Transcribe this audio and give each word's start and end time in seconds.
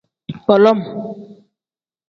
Bolom. 0.45 0.79